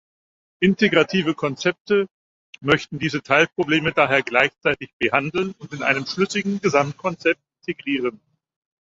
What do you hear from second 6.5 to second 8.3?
Gesamtkonzept integrieren.